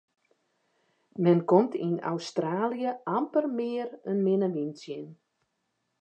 [1.25, 5.05] Men komt yn Australië amper mear in minne wyn tsjin.